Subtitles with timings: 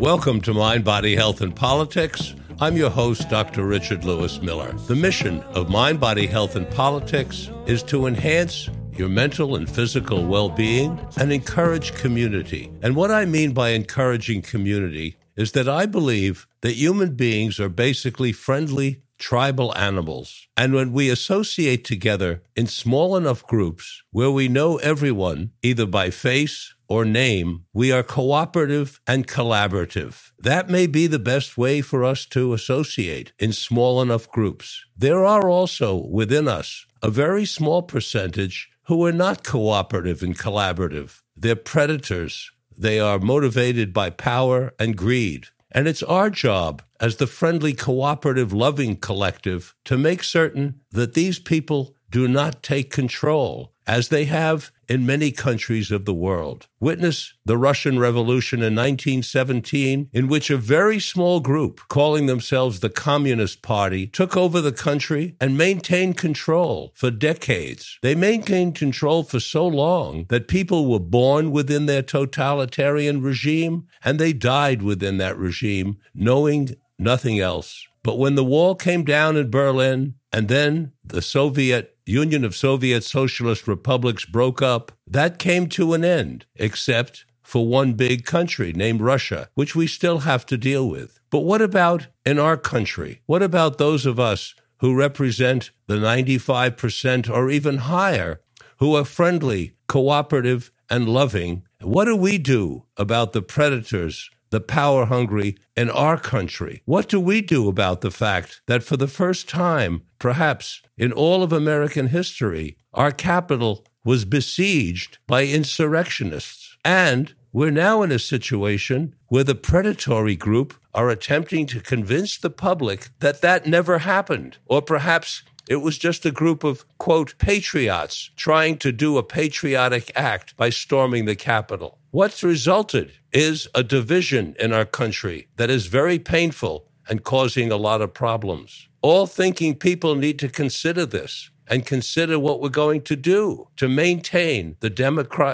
[0.00, 2.34] Welcome to Mind, Body, Health, and Politics.
[2.58, 3.64] I'm your host, Dr.
[3.64, 4.72] Richard Lewis Miller.
[4.72, 10.26] The mission of Mind, Body, Health, and Politics is to enhance your mental and physical
[10.26, 12.72] well being and encourage community.
[12.82, 17.68] And what I mean by encouraging community is that I believe that human beings are
[17.68, 20.48] basically friendly tribal animals.
[20.56, 26.10] And when we associate together in small enough groups where we know everyone, either by
[26.10, 30.32] face or name, we are cooperative and collaborative.
[30.38, 34.84] That may be the best way for us to associate in small enough groups.
[34.96, 41.20] There are also within us a very small percentage who are not cooperative and collaborative.
[41.36, 42.50] They're predators.
[42.76, 45.46] They are motivated by power and greed.
[45.72, 51.38] And it's our job as the friendly, cooperative, loving collective to make certain that these
[51.38, 56.68] people do not take control, as they have in many countries of the world.
[56.78, 62.88] Witness the Russian Revolution in 1917, in which a very small group, calling themselves the
[62.88, 67.98] Communist Party, took over the country and maintained control for decades.
[68.00, 74.20] They maintained control for so long that people were born within their totalitarian regime and
[74.20, 77.88] they died within that regime, knowing nothing else.
[78.04, 83.04] But when the wall came down in Berlin and then the Soviet Union of Soviet
[83.04, 89.00] Socialist Republics broke up, that came to an end, except for one big country named
[89.00, 91.20] Russia, which we still have to deal with.
[91.30, 93.22] But what about in our country?
[93.26, 98.40] What about those of us who represent the 95% or even higher
[98.78, 101.62] who are friendly, cooperative, and loving?
[101.80, 106.82] What do we do about the predators the power hungry in our country.
[106.84, 111.42] What do we do about the fact that for the first time, perhaps in all
[111.42, 116.76] of American history, our capital was besieged by insurrectionists?
[116.84, 122.50] And we're now in a situation where the predatory group are attempting to convince the
[122.50, 128.30] public that that never happened, or perhaps it was just a group of, quote, patriots
[128.34, 131.96] trying to do a patriotic act by storming the Capitol.
[132.10, 137.76] What's resulted is a division in our country that is very painful and causing a
[137.76, 138.88] lot of problems.
[139.00, 143.88] All thinking people need to consider this and consider what we're going to do to
[143.88, 144.90] maintain the,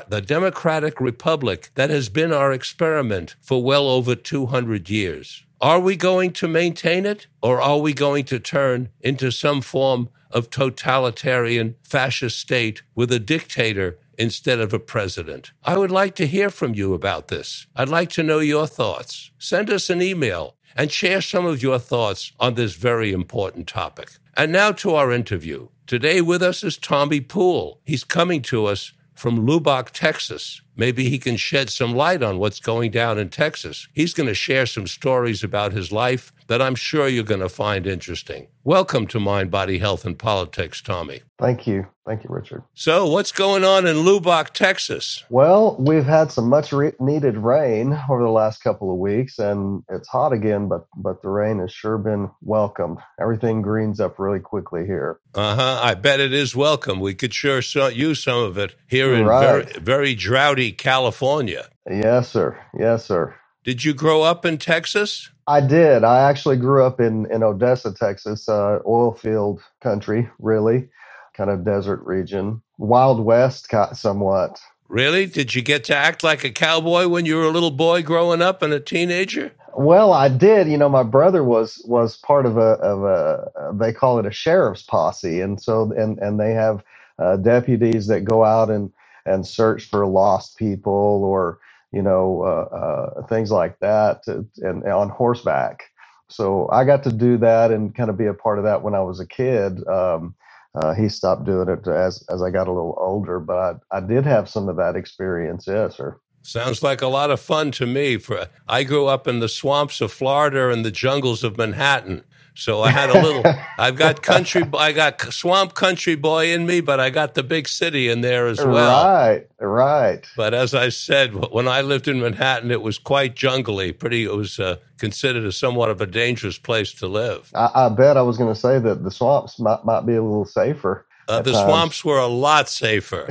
[0.09, 5.45] the democratic republic that has been our experiment for well over 200 years.
[5.61, 10.11] Are we going to maintain it or are we going to turn into some form
[10.31, 15.53] of totalitarian fascist state with a dictator instead of a president?
[15.65, 17.67] I would like to hear from you about this.
[17.75, 19.31] I'd like to know your thoughts.
[19.39, 24.11] Send us an email and share some of your thoughts on this very important topic.
[24.37, 25.69] And now to our interview.
[25.87, 27.81] Today with us is Tommy Poole.
[27.83, 30.61] He's coming to us from Lubbock, Texas.
[30.79, 33.89] Maybe he can shed some light on what's going down in Texas.
[33.95, 37.49] He's going to share some stories about his life that I'm sure you're going to
[37.49, 38.49] find interesting.
[38.63, 41.23] Welcome to Mind, Body, Health, and Politics, Tommy.
[41.39, 41.87] Thank you.
[42.05, 42.63] Thank you, Richard.
[42.75, 45.25] So, what's going on in Lubbock, Texas?
[45.29, 49.83] Well, we've had some much re- needed rain over the last couple of weeks, and
[49.91, 52.99] it's hot again, but but the rain has sure been welcome.
[53.21, 55.19] Everything greens up really quickly here.
[55.35, 55.81] Uh huh.
[55.83, 57.01] I bet it is welcome.
[57.01, 59.41] We could sure so- use some of it here in Right.
[59.73, 61.69] very, very droughty California.
[61.89, 62.59] Yes, sir.
[62.79, 63.35] Yes, sir.
[63.65, 65.31] Did you grow up in Texas?
[65.47, 66.05] I did.
[66.05, 70.89] I actually grew up in in Odessa, Texas, uh, oil field country, really,
[71.37, 74.61] kind of desert region, Wild West, somewhat.
[74.89, 75.27] Really?
[75.27, 78.41] Did you get to act like a cowboy when you were a little boy growing
[78.41, 79.53] up and a teenager?
[79.77, 80.69] Well, I did.
[80.69, 84.31] You know, my brother was was part of a of a they call it a
[84.31, 86.83] sheriff's posse, and so and and they have
[87.19, 88.93] uh, deputies that go out and
[89.27, 91.59] and search for lost people or
[91.93, 95.85] you know uh, uh, things like that, to, and on horseback.
[96.29, 98.95] So I got to do that and kind of be a part of that when
[98.95, 99.87] I was a kid.
[99.87, 100.35] Um,
[100.75, 104.01] uh, he stopped doing it as as I got a little older, but I, I
[104.01, 105.67] did have some of that experience.
[105.67, 106.19] Yes, sir.
[106.43, 108.19] Sounds like a lot of fun to me.
[108.19, 112.25] For I grew up in the swamps of Florida and the jungles of Manhattan,
[112.57, 113.45] so I had a little.
[113.79, 114.65] I've got country.
[114.77, 118.47] I got swamp country boy in me, but I got the big city in there
[118.47, 119.05] as well.
[119.05, 120.27] Right, right.
[120.37, 123.93] But as I said, when I lived in Manhattan, it was quite jungly.
[123.93, 124.25] Pretty.
[124.25, 127.51] It was uh, considered a somewhat of a dangerous place to live.
[127.55, 130.23] I, I bet I was going to say that the swamps might, might be a
[130.23, 131.07] little safer.
[131.29, 131.65] Uh, the times.
[131.67, 133.27] swamps were a lot safer.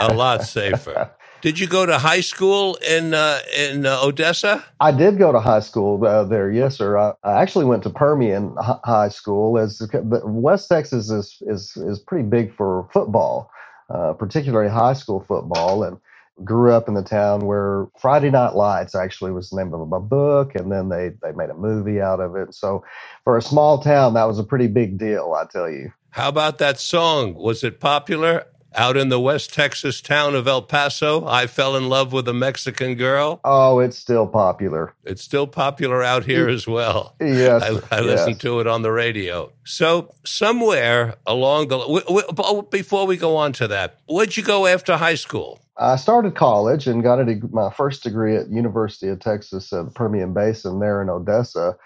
[0.00, 1.10] A lot safer.
[1.42, 4.64] Did you go to high school in uh, in uh, Odessa?
[4.80, 6.96] I did go to high school uh, there, yes, sir.
[6.96, 9.58] I, I actually went to Permian H- High School.
[9.58, 13.50] As West Texas is is is pretty big for football,
[13.90, 15.98] uh, particularly high school football, and
[16.44, 20.00] grew up in the town where Friday Night Lights actually was the name of a
[20.00, 22.54] book, and then they they made a movie out of it.
[22.54, 22.82] So,
[23.24, 25.92] for a small town, that was a pretty big deal, I tell you.
[26.10, 27.34] How about that song?
[27.34, 28.46] Was it popular?
[28.78, 32.34] Out in the West Texas town of El Paso, I fell in love with a
[32.34, 33.40] Mexican girl.
[33.42, 34.92] Oh, it's still popular.
[35.02, 37.16] It's still popular out here as well.
[37.18, 38.04] Yes, I, I yes.
[38.04, 39.50] listened to it on the radio.
[39.64, 44.42] So somewhere along the w- w- oh, before we go on to that, where'd you
[44.42, 45.58] go after high school?
[45.78, 49.90] I started college and got a my first degree at University of Texas at the
[49.90, 51.78] Permian Basin there in Odessa.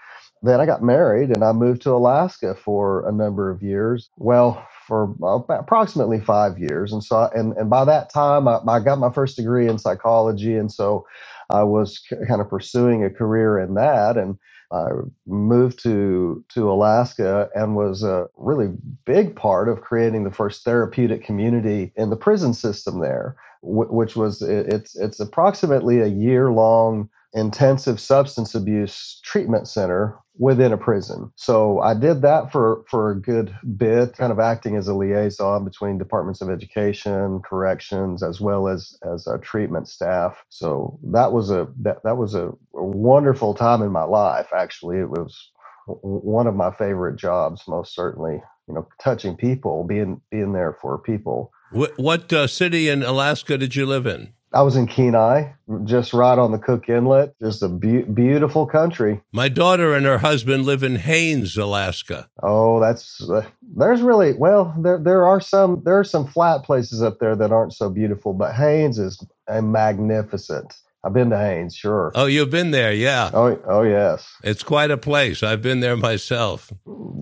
[0.43, 4.09] Then I got married and I moved to Alaska for a number of years.
[4.17, 8.79] Well, for uh, approximately five years, and so and and by that time I, I
[8.79, 11.05] got my first degree in psychology, and so
[11.49, 14.37] I was k- kind of pursuing a career in that, and
[14.71, 14.89] I
[15.27, 18.69] moved to to Alaska and was a really
[19.05, 24.15] big part of creating the first therapeutic community in the prison system there, wh- which
[24.15, 30.77] was it- it's it's approximately a year long intensive substance abuse treatment center within a
[30.77, 31.31] prison.
[31.35, 35.65] So I did that for for a good bit, kind of acting as a liaison
[35.65, 40.43] between departments of education, corrections, as well as as a treatment staff.
[40.49, 44.47] So that was a that, that was a, a wonderful time in my life.
[44.55, 45.51] Actually, it was
[45.87, 48.41] one of my favorite jobs, most certainly.
[48.67, 51.51] You know, touching people, being being there for people.
[51.71, 54.33] What, what uh, city in Alaska did you live in?
[54.53, 55.53] I was in Kenai,
[55.85, 57.33] just right on the Cook Inlet.
[57.41, 59.21] Just a be- beautiful country.
[59.31, 62.27] My daughter and her husband live in Haines, Alaska.
[62.43, 63.45] Oh, that's uh,
[63.77, 67.51] there's really well there there are some there are some flat places up there that
[67.51, 70.73] aren't so beautiful, but Haines is a magnificent.
[71.03, 72.11] I've been to Haines, sure.
[72.13, 73.31] Oh, you've been there, yeah.
[73.33, 75.41] Oh, oh yes, It's quite a place.
[75.41, 76.71] I've been there myself.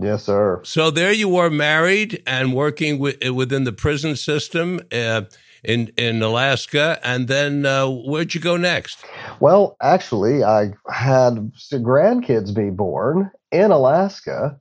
[0.02, 0.60] yes, sir.
[0.66, 5.22] So there you were, married and working with, within the prison system uh,
[5.64, 9.04] in in Alaska, and then uh, where'd you go next?
[9.40, 14.60] Well, actually, I had grandkids be born in Alaska.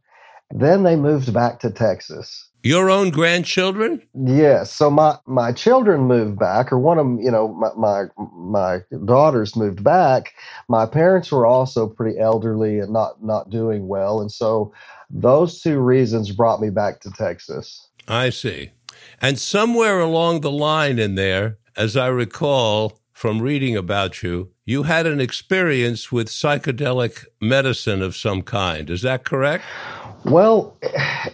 [0.50, 2.48] Then they moved back to Texas.
[2.64, 4.02] Your own grandchildren?
[4.14, 4.72] Yes.
[4.72, 8.04] So my my children moved back, or one of them, you know, my my,
[8.34, 10.32] my daughters moved back.
[10.68, 14.72] My parents were also pretty elderly and not not doing well, and so
[15.08, 17.88] those two reasons brought me back to Texas.
[18.08, 18.70] I see.
[19.20, 24.84] And somewhere along the line in there, as I recall from reading about you, you
[24.84, 28.90] had an experience with psychedelic medicine of some kind.
[28.90, 29.64] Is that correct?
[30.24, 30.76] Well,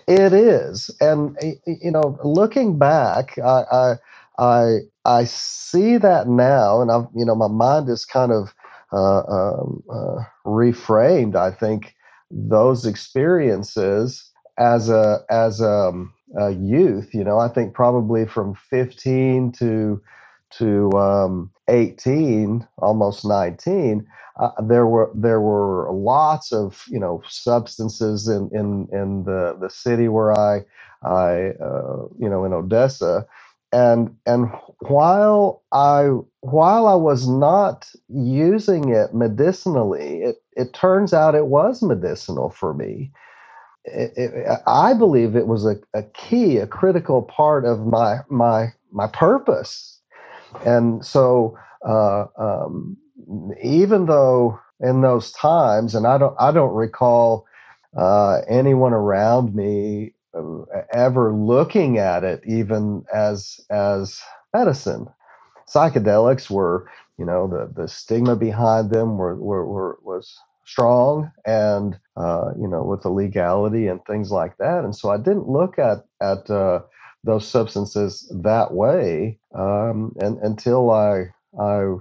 [0.07, 3.97] it is, and you know, looking back, I
[4.39, 8.55] I I, see that now, and I've you know, my mind is kind of
[8.93, 11.37] uh, um, uh, reframed.
[11.37, 11.95] I think
[12.31, 15.93] those experiences as a as a,
[16.39, 20.03] a youth, you know, I think probably from fifteen to
[20.59, 24.07] to um, eighteen, almost nineteen
[24.41, 29.71] uh, there were there were lots of you know substances in in in the the
[29.71, 30.65] city where I
[31.05, 33.27] I uh, you know in Odessa.
[33.73, 34.51] And and
[34.81, 36.11] while I
[36.41, 42.73] while I was not using it medicinally it it turns out it was medicinal for
[42.75, 43.11] me
[43.87, 49.09] it, I believe it was a, a key a critical part of my my my
[49.09, 49.95] purpose
[50.67, 52.97] and so uh, um,
[53.63, 57.47] even though in those times, and I don't I don't recall
[57.99, 60.63] uh, anyone around me uh,
[60.95, 64.21] ever looking at it even as as
[64.55, 65.09] medicine.
[65.73, 71.99] Psychedelics were, you know, the the stigma behind them were were, were was strong and
[72.17, 74.85] uh, you know with the legality and things like that.
[74.85, 76.81] And so i didn't look at at uh,
[77.25, 81.27] those substances that way um, and until i
[81.61, 81.95] i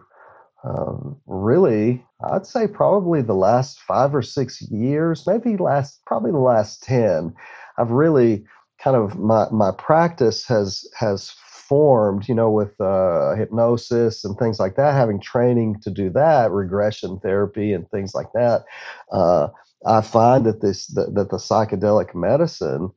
[0.63, 6.37] um, really, I'd say probably the last five or six years, maybe last probably the
[6.37, 7.33] last ten,
[7.77, 8.45] I've really
[8.79, 11.35] kind of my my practice has has
[11.67, 14.93] formed, you know, with uh, hypnosis and things like that.
[14.93, 18.63] Having training to do that, regression therapy and things like that,
[19.11, 19.47] uh,
[19.85, 22.91] I find that this that, that the psychedelic medicine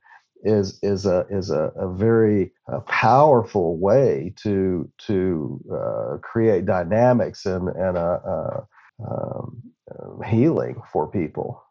[0.44, 7.46] is is a is a, a very uh, powerful way to to uh, create dynamics
[7.46, 8.66] and and a,
[9.00, 11.62] um, uh, healing for people.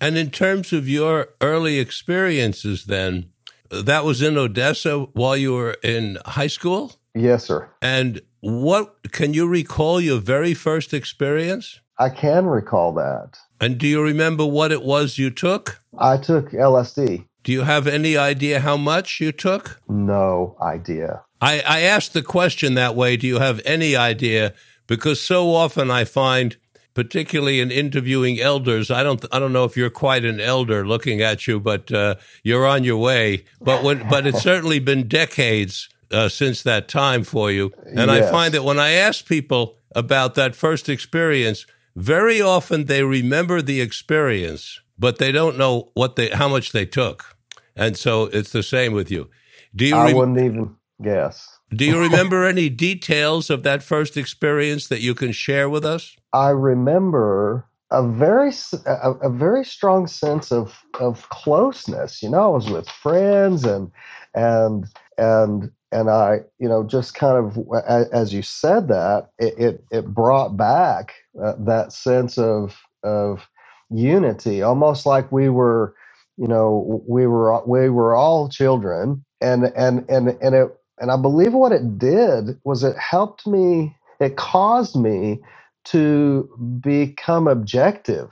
[0.00, 3.30] And in terms of your early experiences, then
[3.70, 6.92] that was in Odessa while you were in high school.
[7.14, 7.68] Yes, sir.
[7.80, 11.80] And what can you recall your very first experience?
[11.98, 13.38] I can recall that.
[13.60, 15.80] And do you remember what it was you took?
[15.98, 17.24] I took LSD.
[17.42, 19.80] Do you have any idea how much you took?
[19.88, 21.22] No idea.
[21.40, 23.16] I, I asked the question that way.
[23.16, 24.52] Do you have any idea?
[24.86, 26.56] Because so often I find,
[26.96, 31.20] particularly in interviewing elders, I don't I don't know if you're quite an elder looking
[31.20, 33.44] at you, but uh, you're on your way.
[33.60, 38.22] But when but it's certainly been decades uh, since that time for you, and I
[38.30, 43.82] find that when I ask people about that first experience, very often they remember the
[43.82, 47.36] experience, but they don't know what they how much they took,
[47.76, 49.28] and so it's the same with you.
[49.74, 51.55] Do you I rem- wouldn't even guess.
[51.74, 56.16] Do you remember any details of that first experience that you can share with us?
[56.32, 58.52] I remember a very
[58.86, 62.22] a, a very strong sense of of closeness.
[62.22, 63.90] You know, I was with friends and
[64.34, 64.86] and
[65.18, 67.58] and and I, you know, just kind of
[68.12, 73.48] as you said that, it it, it brought back uh, that sense of of
[73.90, 75.94] unity, almost like we were,
[76.36, 81.16] you know, we were we were all children, and and and and it and I
[81.16, 85.40] believe what it did was it helped me, it caused me
[85.86, 86.50] to
[86.80, 88.30] become objective,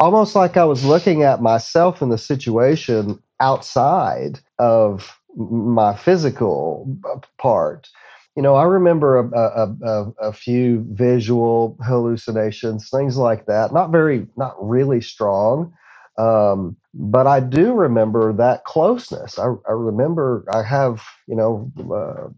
[0.00, 7.20] almost like I was looking at myself in the situation outside of my physical uh,
[7.38, 7.88] part.
[8.36, 13.72] You know, I remember a, a, a, a few visual hallucinations, things like that.
[13.72, 15.74] Not very, not really strong,
[16.20, 19.38] um, but I do remember that closeness.
[19.38, 22.28] I, I remember I have, you know, uh,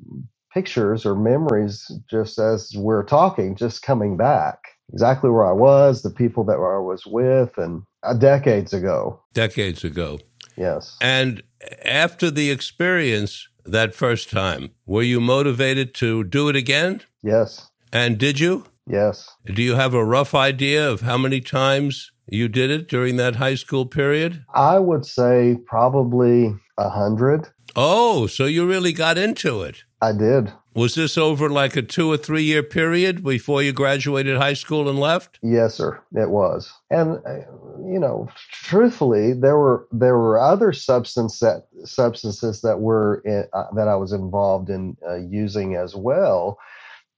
[0.52, 4.58] pictures or memories just as we're talking, just coming back.
[4.92, 9.20] Exactly where I was, the people that I was with, and uh, decades ago.
[9.32, 10.20] Decades ago.
[10.56, 10.96] Yes.
[11.00, 11.42] And
[11.84, 17.00] after the experience that first time, were you motivated to do it again?
[17.22, 17.70] Yes.
[17.92, 18.66] And did you?
[18.86, 19.30] Yes.
[19.46, 23.36] Do you have a rough idea of how many times you did it during that
[23.36, 24.44] high school period?
[24.54, 27.48] I would say probably a hundred.
[27.74, 29.84] Oh, so you really got into it.
[30.00, 30.52] I did.
[30.74, 34.88] Was this over like a two or three year period before you graduated high school
[34.88, 35.38] and left?
[35.42, 36.02] Yes, sir.
[36.14, 36.72] It was.
[36.90, 37.40] And uh,
[37.84, 43.66] you know, truthfully, there were there were other substance that substances that were in, uh,
[43.74, 46.58] that I was involved in uh, using as well.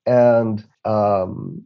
[0.05, 1.65] And um,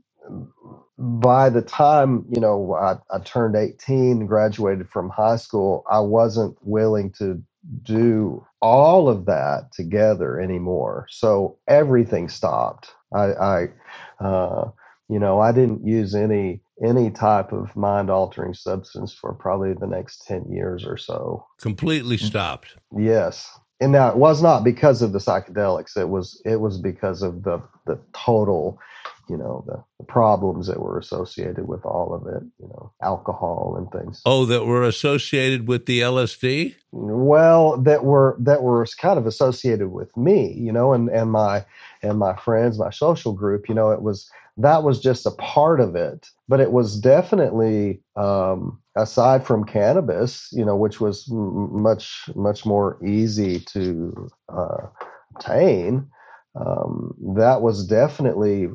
[0.99, 6.01] by the time you know I, I turned 18 and graduated from high school, I
[6.01, 7.43] wasn't willing to
[7.83, 11.07] do all of that together anymore.
[11.11, 12.93] So everything stopped.
[13.15, 13.69] I, I
[14.21, 14.71] uh,
[15.09, 19.87] you know, I didn't use any any type of mind altering substance for probably the
[19.87, 21.45] next 10 years or so.
[21.59, 22.77] Completely stopped.
[22.97, 23.51] Yes.
[23.81, 25.97] And now it was not because of the psychedelics.
[25.97, 28.79] It was it was because of the the total,
[29.29, 33.75] you know, the, the problems that were associated with all of it, you know, alcohol
[33.77, 34.23] and things.
[34.25, 36.75] Oh, that were associated with the LSD?
[36.93, 41.65] Well, that were that were kind of associated with me, you know, and and my
[42.03, 45.81] and my friends, my social group, you know, it was that was just a part
[45.81, 51.83] of it, but it was definitely um, aside from cannabis, you know, which was m-
[51.83, 54.87] much much more easy to uh,
[55.35, 56.09] obtain.
[56.59, 58.69] Um, that was definitely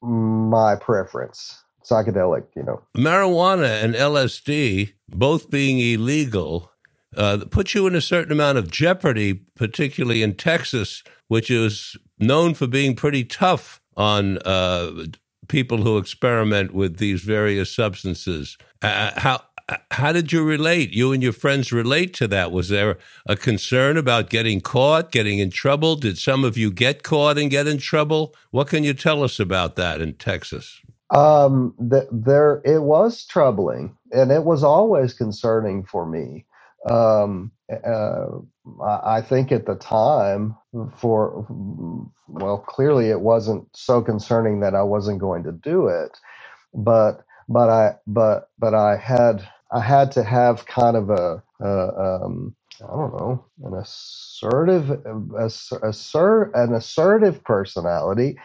[0.00, 2.82] my preference, psychedelic, you know.
[2.96, 6.70] Marijuana and LSD, both being illegal,
[7.16, 12.54] uh, put you in a certain amount of jeopardy, particularly in Texas, which is known
[12.54, 14.90] for being pretty tough on uh,
[15.48, 18.56] people who experiment with these various substances.
[18.80, 19.42] Uh, how
[19.92, 20.92] how did you relate?
[20.92, 22.52] You and your friends relate to that?
[22.52, 25.96] Was there a concern about getting caught, getting in trouble?
[25.96, 28.34] Did some of you get caught and get in trouble?
[28.50, 30.80] What can you tell us about that in Texas?
[31.10, 36.46] Um, th- there it was troubling, and it was always concerning for me.
[36.90, 37.52] Um,
[37.84, 38.28] uh,
[38.82, 40.56] I think at the time,
[40.98, 41.46] for
[42.28, 46.18] well, clearly it wasn't so concerning that I wasn't going to do it,
[46.74, 52.24] but but I but but I had I had to have kind of a, a
[52.24, 54.90] um, I don't know an assertive
[55.38, 58.36] assert an assertive personality,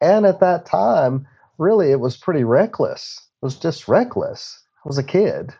[0.00, 1.26] and at that time
[1.58, 3.20] really it was pretty reckless.
[3.42, 4.62] It was just reckless.
[4.84, 5.52] I was a kid,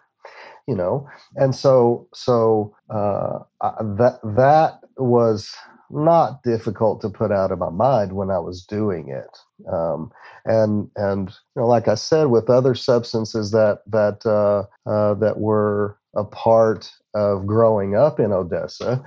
[0.69, 5.55] you know, and so so uh, that that was
[5.91, 9.39] not difficult to put out of my mind when I was doing it.
[9.71, 10.11] Um,
[10.45, 15.39] and and you know, like I said, with other substances that that uh, uh, that
[15.39, 19.03] were a part of growing up in Odessa,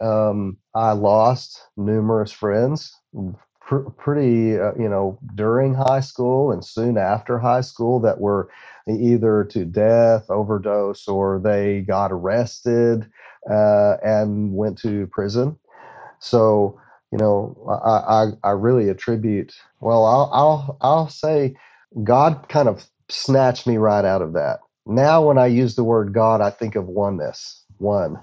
[0.00, 2.94] um, I lost numerous friends
[3.66, 8.48] pr- pretty, uh, you know, during high school and soon after high school that were
[8.88, 13.10] either to death, overdose, or they got arrested
[13.50, 15.58] uh, and went to prison.
[16.20, 16.80] So,
[17.16, 21.56] you know, I, I, I really attribute, well, I'll, I'll, I'll say
[22.04, 24.60] God kind of snatched me right out of that.
[24.86, 28.18] Now, when I use the word God, I think of oneness, one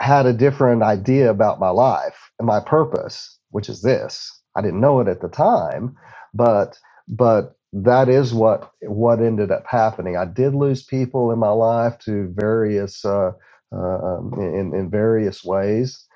[0.00, 4.40] had a different idea about my life and my purpose, which is this.
[4.56, 5.96] I didn't know it at the time,
[6.34, 10.16] but but that is what what ended up happening.
[10.16, 13.32] I did lose people in my life to various uh,
[13.72, 13.76] uh,
[14.18, 16.06] um, in in various ways.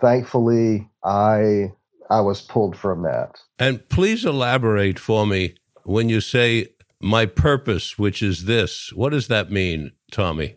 [0.00, 1.72] Thankfully, I
[2.10, 3.40] I was pulled from that.
[3.58, 6.68] And please elaborate for me when you say
[7.00, 8.92] my purpose, which is this.
[8.94, 10.56] What does that mean, Tommy?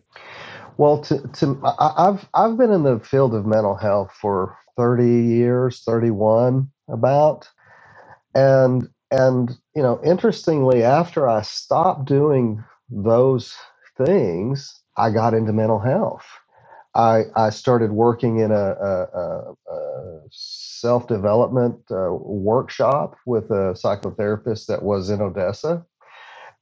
[0.77, 5.83] Well, to, to I've I've been in the field of mental health for 30 years,
[5.85, 7.49] 31 about,
[8.35, 13.55] and and you know, interestingly, after I stopped doing those
[13.97, 16.25] things, I got into mental health.
[16.95, 24.67] I I started working in a, a, a, self development uh, workshop with a psychotherapist
[24.67, 25.85] that was in Odessa,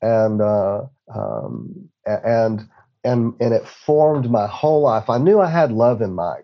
[0.01, 2.67] and uh, um, and
[3.03, 5.09] and and it formed my whole life.
[5.09, 6.39] I knew I had love in my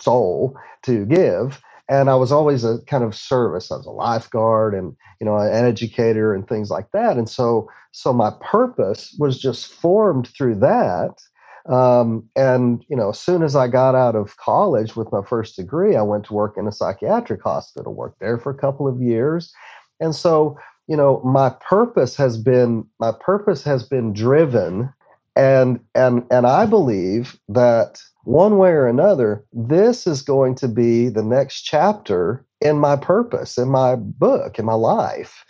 [0.00, 3.70] soul to give, and I was always a kind of service.
[3.70, 7.16] I was a lifeguard and you know an educator and things like that.
[7.16, 11.20] And so so my purpose was just formed through that.
[11.68, 15.56] Um, and you know, as soon as I got out of college with my first
[15.56, 17.94] degree, I went to work in a psychiatric hospital.
[17.94, 19.52] Worked there for a couple of years,
[20.00, 24.92] and so you know, my purpose has been my purpose has been driven
[25.36, 31.08] and and and I believe that one way or another, this is going to be
[31.08, 35.44] the next chapter in my purpose, in my book, in my life.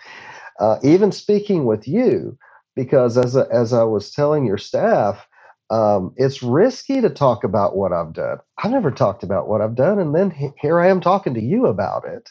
[0.60, 2.36] Uh, even speaking with you,
[2.74, 5.26] because as a, as I was telling your staff,
[5.70, 8.38] um, it's risky to talk about what I've done.
[8.62, 11.42] I've never talked about what I've done, and then he- here I am talking to
[11.42, 12.30] you about it.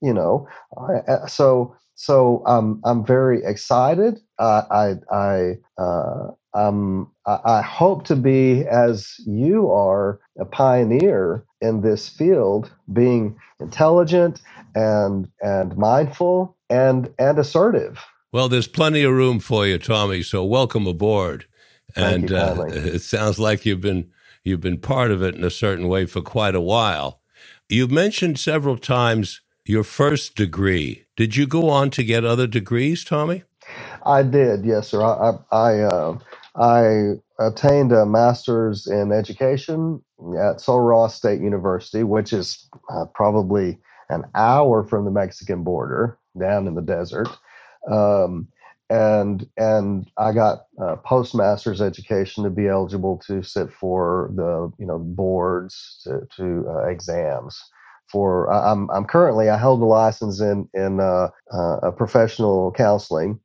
[0.00, 4.20] You know, I, uh, so so um, I'm very excited.
[4.38, 11.44] Uh, I I uh, um, I, I hope to be, as you are, a pioneer
[11.60, 14.40] in this field, being intelligent
[14.74, 18.00] and and mindful and and assertive.
[18.32, 20.22] Well, there's plenty of room for you, Tommy.
[20.22, 21.46] So welcome aboard.
[21.96, 24.10] Thank And you uh, it sounds like you've been
[24.44, 27.20] you've been part of it in a certain way for quite a while.
[27.68, 31.06] You've mentioned several times your first degree.
[31.16, 33.44] Did you go on to get other degrees, Tommy?
[34.04, 35.02] I did, yes, sir.
[35.02, 36.18] I I I, uh,
[36.56, 40.02] I attained a master's in education
[40.38, 43.78] at Sul Ross State University, which is uh, probably
[44.10, 47.28] an hour from the Mexican border, down in the desert.
[47.90, 48.48] Um,
[48.92, 54.86] and and I got uh, postmaster's education to be eligible to sit for the you
[54.86, 57.58] know boards to, to uh, exams.
[58.08, 63.40] For I'm I'm currently I held a license in in uh, uh, a professional counseling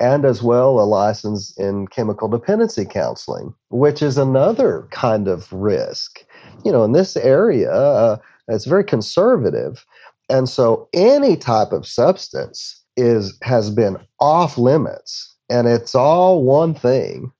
[0.00, 6.24] and as well a license in chemical dependency counseling, which is another kind of risk.
[6.62, 9.86] You know, in this area, uh, it's very conservative,
[10.28, 16.74] and so any type of substance is has been off limits, and it's all one
[16.74, 17.32] thing.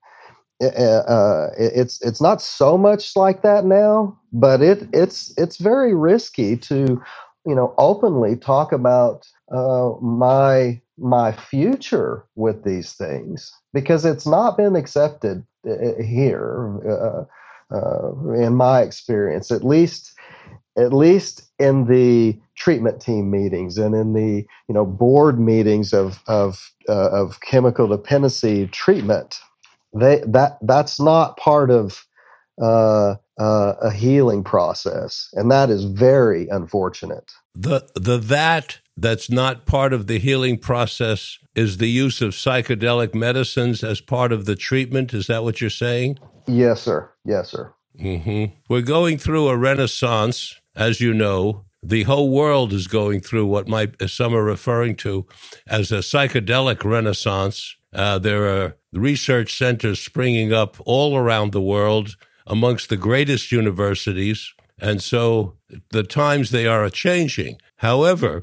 [0.63, 5.95] Uh, uh, it's it's not so much like that now, but it it's it's very
[5.95, 7.03] risky to,
[7.47, 14.57] you know, openly talk about uh, my my future with these things because it's not
[14.57, 17.25] been accepted uh, here uh,
[17.75, 20.13] uh, in my experience at least
[20.81, 26.23] at least in the treatment team meetings and in the you know board meetings of
[26.27, 29.41] of uh, of chemical dependency treatment.
[29.95, 32.05] They that that's not part of
[32.61, 37.31] uh, uh, a healing process and that is very unfortunate.
[37.55, 43.15] The the that that's not part of the healing process is the use of psychedelic
[43.15, 45.15] medicines as part of the treatment.
[45.15, 46.19] Is that what you're saying?
[46.47, 47.11] yes sir.
[47.25, 47.73] Yes sir.
[47.99, 51.65] Hmm We're going through a renaissance, as you know.
[51.83, 55.27] The whole world is going through what might some are referring to
[55.67, 57.77] as a psychedelic renaissance.
[57.93, 64.53] Uh, there are research centers springing up all around the world amongst the greatest universities,
[64.79, 65.55] and so
[65.91, 67.59] the times they are changing.
[67.77, 68.43] However,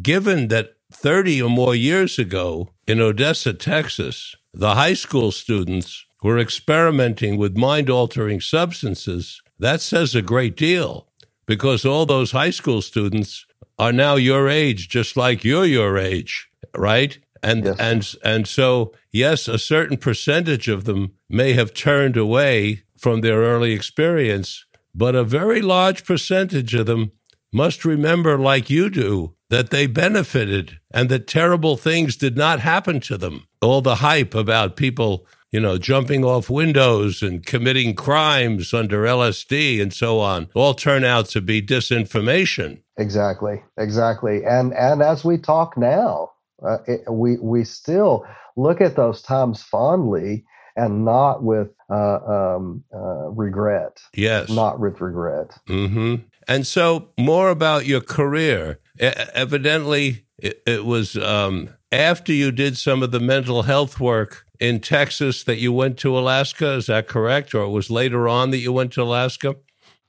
[0.00, 6.38] given that 30 or more years ago in Odessa, Texas, the high school students were
[6.38, 11.05] experimenting with mind altering substances that says a great deal
[11.46, 13.46] because all those high school students
[13.78, 17.18] are now your age, just like you're your age, right?
[17.42, 17.76] And Yes.
[17.78, 23.40] and and so yes, a certain percentage of them may have turned away from their
[23.42, 27.12] early experience, but a very large percentage of them
[27.52, 33.00] must remember, like you do, that they benefited and that terrible things did not happen
[33.00, 33.46] to them.
[33.60, 39.80] All the hype about people, you know, jumping off windows and committing crimes under LSD
[39.80, 42.82] and so on, all turn out to be disinformation.
[42.98, 44.44] Exactly, exactly.
[44.44, 46.30] And and as we talk now,
[46.66, 50.44] uh, it, we we still look at those times fondly
[50.76, 52.18] and not with uh,
[52.56, 54.50] um, uh, regret, Yes.
[54.50, 55.56] not with regret.
[55.68, 56.16] Mm-hmm.
[56.48, 58.78] And so, more about your career.
[59.00, 64.44] E- evidently, it, it was um, after you did some of the mental health work
[64.58, 66.72] in Texas that you went to Alaska.
[66.72, 67.54] Is that correct?
[67.54, 69.56] Or it was later on that you went to Alaska?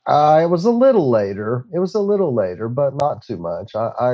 [0.05, 1.65] Uh, it was a little later.
[1.73, 3.75] It was a little later, but not too much.
[3.75, 4.11] I, I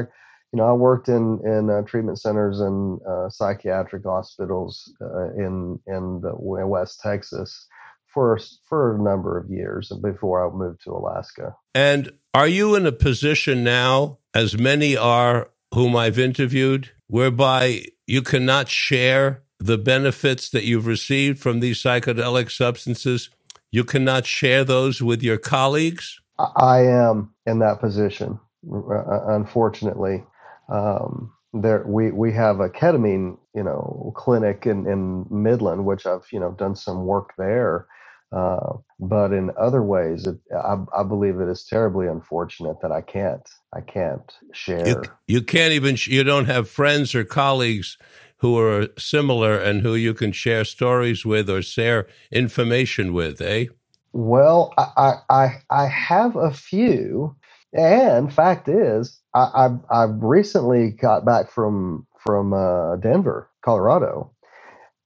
[0.54, 5.80] you know, I worked in in uh, treatment centers and uh, psychiatric hospitals uh, in
[5.88, 7.68] in the West Texas
[8.08, 11.56] for for a number of years before I moved to Alaska.
[11.74, 18.22] And are you in a position now, as many are whom I've interviewed, whereby you
[18.22, 23.30] cannot share the benefits that you've received from these psychedelic substances?
[23.72, 26.20] You cannot share those with your colleagues?
[26.38, 28.40] I am in that position,
[28.72, 30.24] uh, unfortunately.
[30.70, 36.26] Um, there, we we have a ketamine, you know, clinic in in Midland, which I've
[36.32, 37.88] you know done some work there.
[38.32, 43.02] Uh, but in other ways, it, I, I believe it is terribly unfortunate that I
[43.02, 44.88] can't I can't share.
[45.28, 47.98] you can't even, you don't have friends or colleagues
[48.38, 53.68] who are similar and who you can share stories with or share information with, eh?
[54.12, 57.36] Well, I I I I have a few,
[57.74, 64.33] and fact is, I I, I recently got back from from uh, Denver, Colorado,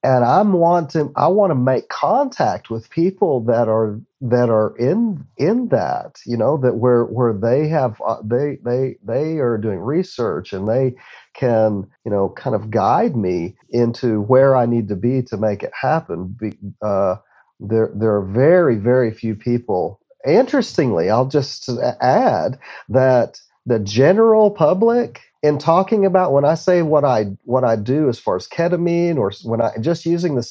[0.04, 5.26] and I'm wanting I want to make contact with people that are that are in
[5.38, 9.80] in that you know that where where they have uh, they they they are doing
[9.80, 10.96] research and they
[11.34, 15.64] can you know kind of guide me into where I need to be to make
[15.64, 16.36] it happen.
[16.40, 17.16] Be, uh,
[17.60, 20.00] there there are very very few people.
[20.26, 21.70] Interestingly, I'll just
[22.02, 27.76] add that the general public in talking about when I say what I what I
[27.78, 30.44] do as far as ketamine or when I just using the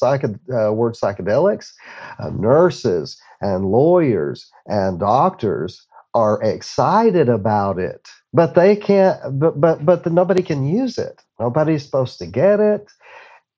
[0.51, 1.73] uh, word psychedelics,
[2.19, 9.21] uh, nurses and lawyers and doctors are excited about it, but they can't.
[9.39, 11.23] But but but the, nobody can use it.
[11.39, 12.91] Nobody's supposed to get it.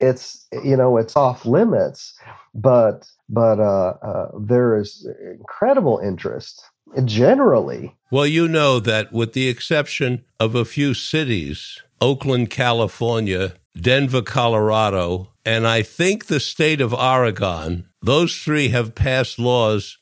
[0.01, 2.18] It's you know it's off limits,
[2.55, 6.64] but but uh, uh, there is incredible interest
[7.05, 14.22] generally Well, you know that with the exception of a few cities, Oakland, California, Denver,
[14.22, 19.98] Colorado, and I think the state of Oregon, those three have passed laws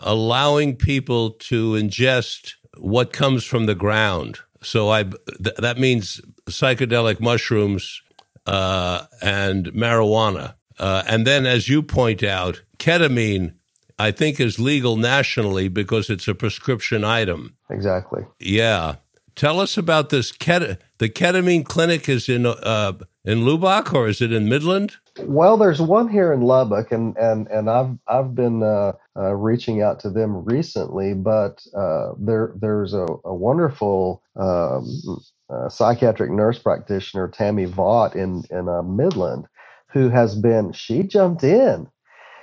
[0.00, 4.38] allowing people to ingest what comes from the ground.
[4.62, 8.02] So I th- that means psychedelic mushrooms
[8.46, 10.54] uh, and marijuana.
[10.78, 13.54] Uh, and then, as you point out, ketamine,
[13.98, 17.56] I think, is legal nationally because it's a prescription item.
[17.70, 18.24] exactly.
[18.38, 18.96] Yeah.
[19.34, 20.32] Tell us about this.
[20.32, 22.92] Ket- the ketamine clinic is in uh,
[23.24, 24.96] in Lubbock or is it in Midland?
[25.22, 29.80] Well, there's one here in Lubbock, and and and I've I've been uh, uh, reaching
[29.80, 36.58] out to them recently, but uh, there there's a, a wonderful um, uh, psychiatric nurse
[36.58, 39.46] practitioner, Tammy Vaught in in uh, Midland,
[39.88, 41.88] who has been she jumped in.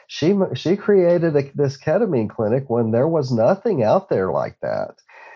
[0.07, 4.95] She she created a, this ketamine clinic when there was nothing out there like that,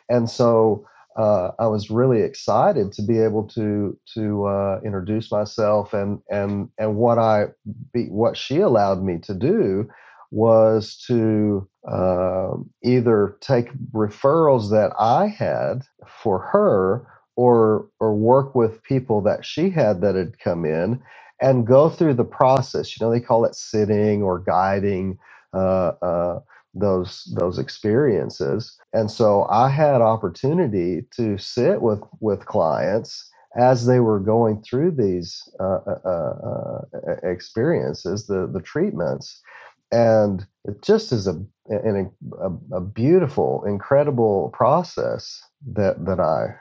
[0.09, 0.85] and so
[1.17, 6.69] uh, I was really excited to be able to to uh, introduce myself and and
[6.77, 7.47] and what I
[7.93, 9.89] be, what she allowed me to do
[10.31, 12.51] was to uh,
[12.83, 19.69] either take referrals that I had for her or or work with people that she
[19.69, 21.01] had that had come in
[21.41, 22.99] and go through the process.
[22.99, 25.19] You know, they call it sitting or guiding.
[25.53, 26.39] Uh, uh,
[26.75, 33.99] those those experiences and so i had opportunity to sit with with clients as they
[33.99, 36.81] were going through these uh, uh, uh,
[37.29, 39.41] experiences the the treatments
[39.91, 41.33] and it just is a
[41.67, 46.55] an, a, a beautiful incredible process that that i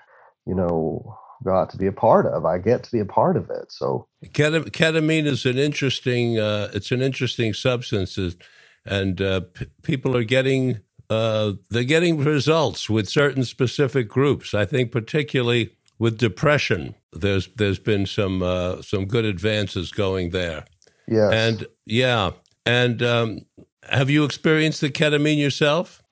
[0.47, 3.49] you know got to be a part of i get to be a part of
[3.51, 6.39] it so Ketam- ketamine is an interesting.
[6.39, 8.19] Uh, it's an interesting substance,
[8.85, 14.55] and uh, p- people are getting uh, they're getting results with certain specific groups.
[14.55, 20.65] I think particularly with depression, there's there's been some uh, some good advances going there.
[21.07, 21.33] Yes.
[21.33, 22.33] And yeah,
[22.67, 23.47] and um,
[23.89, 26.03] have you experienced the ketamine yourself?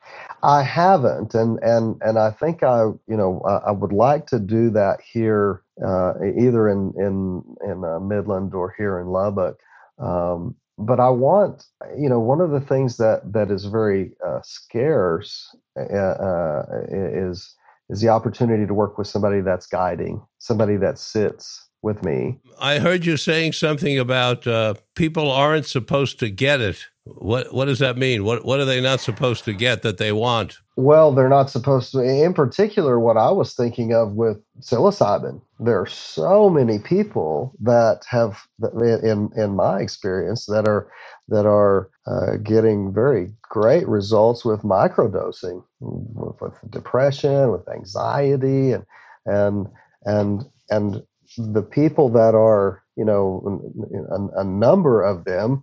[0.42, 4.38] I haven't, and and and I think I, you know, I, I would like to
[4.38, 9.58] do that here, uh, either in in in uh, Midland or here in Lubbock.
[9.98, 11.64] Um, but I want,
[11.98, 17.54] you know, one of the things that that is very uh, scarce uh, uh, is
[17.88, 22.38] is the opportunity to work with somebody that's guiding, somebody that sits with me.
[22.60, 26.88] I heard you saying something about uh, people aren't supposed to get it.
[27.06, 28.24] What what does that mean?
[28.24, 30.58] What what are they not supposed to get that they want?
[30.74, 32.00] Well, they're not supposed to.
[32.00, 38.02] In particular, what I was thinking of with psilocybin, there are so many people that
[38.08, 40.90] have, in in my experience, that are
[41.28, 48.84] that are uh, getting very great results with microdosing, with, with depression, with anxiety, and
[49.26, 49.68] and
[50.04, 51.04] and and
[51.38, 53.62] the people that are, you know,
[54.10, 55.62] a, a number of them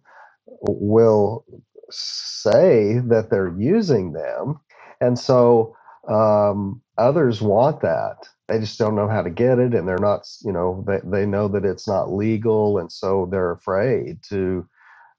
[0.63, 1.45] will
[1.91, 4.59] say that they're using them.
[5.01, 5.75] And so
[6.09, 8.17] um, others want that.
[8.47, 9.73] They just don't know how to get it.
[9.73, 12.79] And they're not, you know, they, they know that it's not legal.
[12.79, 14.67] And so they're afraid to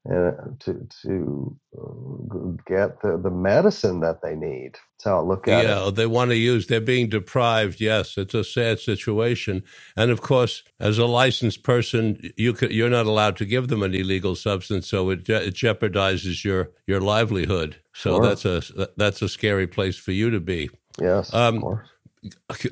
[0.09, 4.73] uh, to to uh, get the, the medicine that they need.
[4.73, 5.91] That's how I look at yeah, it.
[5.93, 6.67] they want to use.
[6.67, 7.81] They're being deprived.
[7.81, 9.63] Yes, it's a sad situation.
[9.97, 13.83] And of course, as a licensed person, you could, you're not allowed to give them
[13.83, 17.77] an illegal substance, so it, it jeopardizes your your livelihood.
[17.93, 18.19] So Sure.
[18.19, 18.63] that's a
[18.97, 20.69] that's a scary place for you to be.
[21.01, 21.89] Yes, Um, of course.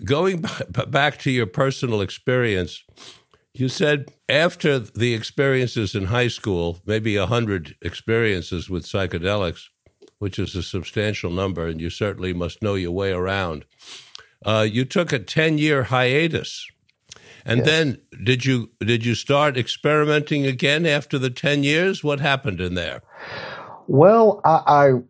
[0.06, 2.84] Going b- back to your personal experience,
[3.54, 9.66] you said after the experiences in high school, maybe a hundred experiences with psychedelics,
[10.18, 13.66] which is a substantial number, and you certainly must know your way around.
[14.46, 16.66] Uh, you took a ten-year hiatus,
[17.46, 17.68] and Yes.
[17.68, 22.04] then did you did you start experimenting again after the ten years?
[22.04, 23.02] What happened in there?
[23.88, 24.62] Well, I,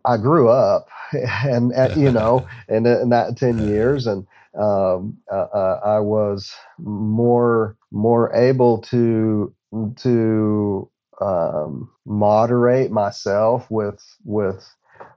[0.04, 4.26] I I grew up, and, and you know, in, in that ten years, and
[4.58, 9.54] um, uh, uh, I was more more able to
[9.98, 10.90] to
[11.20, 14.68] um, moderate myself with with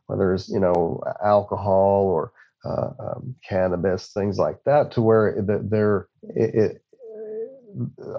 [0.07, 2.31] whether it's you know alcohol or
[2.65, 6.81] uh, um, cannabis, things like that, to where there it, it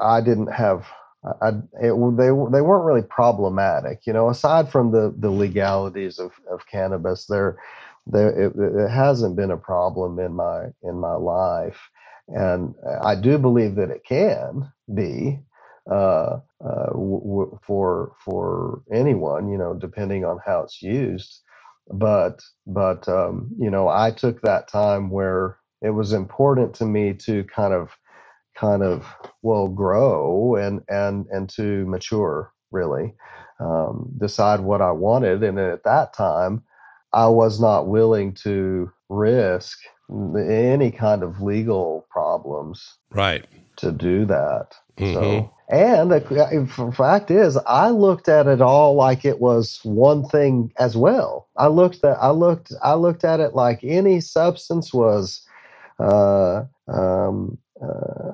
[0.00, 0.86] I didn't have
[1.42, 1.48] I,
[1.80, 4.30] it, they they weren't really problematic, you know.
[4.30, 7.58] Aside from the the legalities of, of cannabis, there
[8.08, 11.80] there it, it hasn't been a problem in my in my life,
[12.28, 15.40] and I do believe that it can be
[15.90, 21.42] uh, uh, w- w- for for anyone, you know, depending on how it's used.
[21.92, 27.14] But but um, you know, I took that time where it was important to me
[27.26, 27.90] to kind of
[28.56, 29.06] kind of
[29.42, 33.14] will grow and and and to mature really.
[33.60, 35.42] Um, decide what i wanted.
[35.44, 36.64] And at that time
[37.12, 39.78] i was not willing to risk
[40.10, 43.44] any kind of legal problems Right.
[43.76, 45.14] to do that Mhm.
[45.14, 50.24] so and the the fact is i looked at it all like it was one
[50.28, 54.92] thing as well i looked at i looked i looked at it like any substance
[54.94, 55.42] was
[56.00, 58.32] uh, um, uh,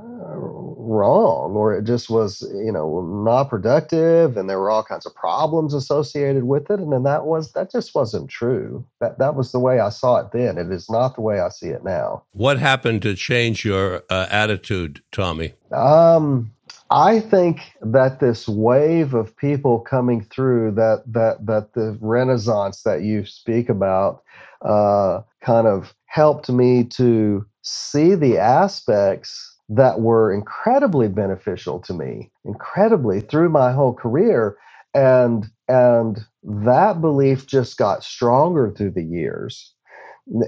[0.85, 5.15] wrong or it just was you know not productive and there were all kinds of
[5.15, 8.85] problems associated with it and then that was that just wasn't true.
[9.01, 10.59] That that was the way i saw it then.
[10.59, 12.23] It is not the way i see it now.
[12.33, 15.55] What happened to change your uh, attitude, Tommy?
[15.73, 16.51] um
[16.91, 23.03] I think that this wave of people coming through that that that the renaissance that
[23.03, 24.23] you speak about
[24.63, 32.33] uh, kind of helped me to see the aspects that were incredibly beneficial to me,
[32.45, 34.57] incredibly through my whole career,
[34.95, 39.75] and and that belief just got stronger through the years.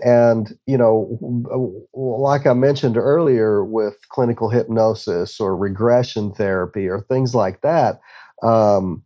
[0.05, 1.19] And you know
[1.95, 8.01] like i mentioned earlier with clinical hypnosis or regression therapy or things like that
[8.43, 9.03] um,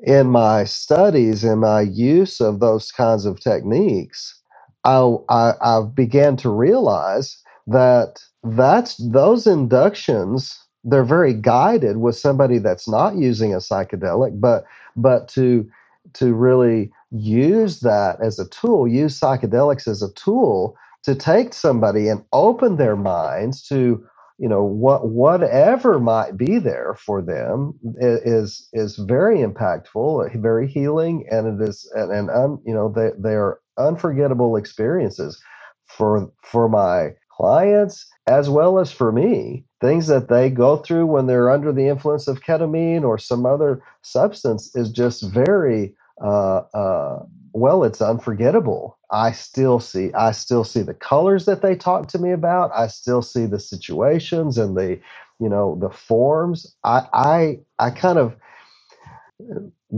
[0.00, 4.40] in my studies and my use of those kinds of techniques
[4.84, 12.58] I, I, I began to realize that that's those inductions they're very guided with somebody
[12.58, 14.64] that's not using a psychedelic but
[14.96, 15.68] but to
[16.14, 22.08] to really use that as a tool, use psychedelics as a tool to take somebody
[22.08, 24.04] and open their minds to
[24.38, 31.26] you know what whatever might be there for them is is very impactful very healing
[31.30, 35.38] and it is and, and um, you know they they are unforgettable experiences
[35.86, 41.26] for for my clients as well as for me things that they go through when
[41.26, 47.22] they're under the influence of ketamine or some other substance is just very uh, uh,
[47.52, 48.98] well it's unforgettable.
[49.12, 52.72] I still see i still see the colors that they talk to me about.
[52.74, 55.00] I still see the situations and the
[55.40, 56.74] you know the forms.
[56.84, 58.34] I i i kind of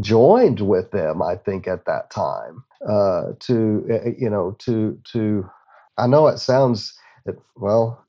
[0.01, 5.49] joined with them i think at that time uh to uh, you know to to
[5.99, 6.95] i know it sounds
[7.27, 8.05] it, well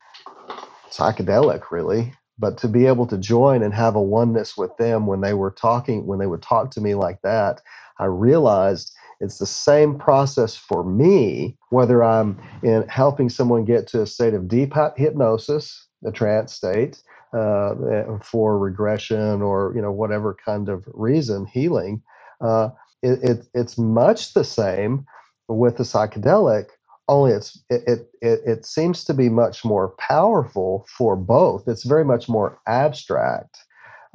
[0.92, 2.14] psychedelic really.
[2.40, 5.52] But to be able to join and have a oneness with them when they were
[5.52, 7.62] talking when they would talk to me like that
[8.00, 14.02] i realized it's the same process for me whether i'm in helping someone get to
[14.02, 17.76] a state of deep hypnosis a trance state uh,
[18.24, 22.02] for regression or you know whatever kind of reason healing
[22.42, 22.70] uh,
[23.04, 25.06] it, it, it's much the same
[25.48, 26.70] with the psychedelic
[27.12, 32.06] only it's it, it it seems to be much more powerful for both it's very
[32.06, 33.58] much more abstract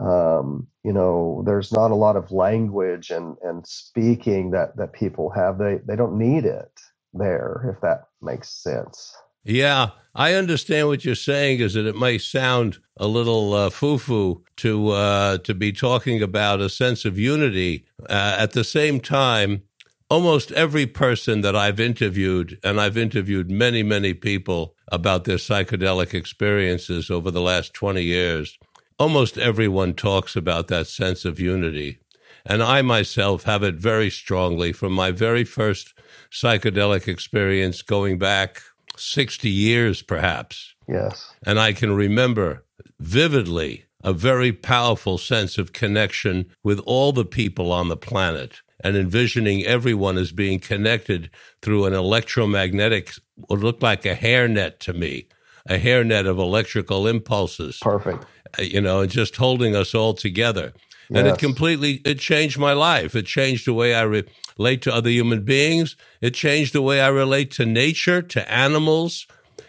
[0.01, 5.31] um, you know there's not a lot of language and and speaking that that people
[5.31, 6.73] have they they don't need it
[7.15, 11.61] there if that makes sense Yeah, I understand what you're saying.
[11.61, 16.63] Is that it may sound a little uh, foo-foo to uh, to be talking about
[16.63, 17.87] a sense of unity.
[18.09, 19.65] Uh, at the same time,
[20.09, 26.15] almost every person that I've interviewed, and I've interviewed many, many people about their psychedelic
[26.15, 28.59] experiences over the last 20 years,
[28.99, 31.99] almost everyone talks about that sense of unity.
[32.45, 35.95] And I myself have it very strongly from my very first
[36.31, 38.63] psychedelic experience going back
[38.97, 40.75] 60 years, perhaps.
[40.89, 42.65] yes And I can remember
[43.01, 48.97] vividly a very powerful sense of connection with all the people on the planet and
[48.97, 51.31] envisioning everyone as being connected
[51.63, 55.29] through an electromagnetic, what looked like a hairnet to me,
[55.69, 58.25] a hairnet of electrical impulses perfect
[58.59, 60.73] uh, you know, and just holding us all together.
[61.15, 63.15] And it completely it changed my life.
[63.15, 64.25] It changed the way I re-
[64.59, 65.95] relate to other human beings.
[66.21, 69.27] It changed the way I relate to nature, to animals.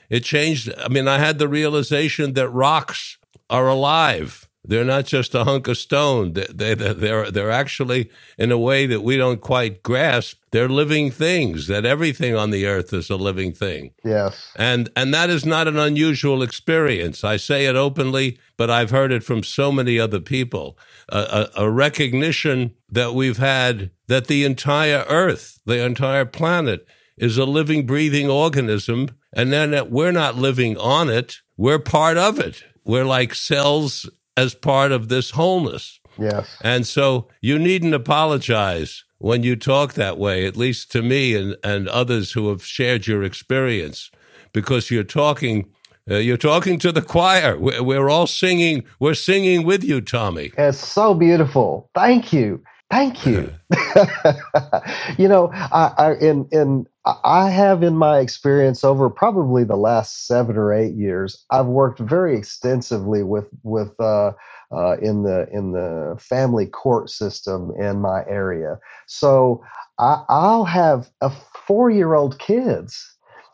[0.09, 0.73] It changed.
[0.77, 3.17] I mean, I had the realization that rocks
[3.51, 4.46] are alive.
[4.67, 6.33] They're not just a hunk of stone.
[6.33, 10.37] They, they, they're they're actually in a way that we don't quite grasp.
[10.51, 11.67] They're living things.
[11.67, 15.67] That everything on the earth is a living thing yes and and that is not
[15.67, 17.23] an unusual experience.
[17.23, 20.77] I say it openly, but I've heard it from so many other people.
[21.09, 26.85] A, a, a recognition that we've had that the entire Earth, the entire planet,
[27.17, 32.17] is a living, breathing organism, and then that we're not living on it; we're part
[32.17, 32.63] of it.
[32.83, 35.99] We're like cells as part of this wholeness.
[36.17, 41.35] yes And so you needn't apologize when you talk that way, at least to me
[41.35, 44.11] and, and others who have shared your experience,
[44.53, 45.69] because you're talking.
[46.09, 47.57] Uh, you're talking to the choir.
[47.57, 48.85] We're, we're all singing.
[48.97, 50.53] We're singing with you, Tommy.
[50.57, 51.89] It's so beautiful.
[51.93, 52.63] Thank you.
[52.89, 53.53] Thank you.
[55.17, 60.25] you know, I, I in in I have in my experience over probably the last
[60.25, 64.31] seven or eight years, I've worked very extensively with with uh,
[64.71, 68.79] uh, in the in the family court system in my area.
[69.05, 69.61] So
[69.99, 71.29] I, I'll have a
[71.65, 72.97] four year old kids,